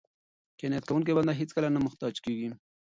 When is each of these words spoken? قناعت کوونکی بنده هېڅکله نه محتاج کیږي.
قناعت 0.59 0.83
کوونکی 0.89 1.13
بنده 1.17 1.33
هېڅکله 1.39 1.67
نه 1.75 1.79
محتاج 1.85 2.15
کیږي. 2.25 2.49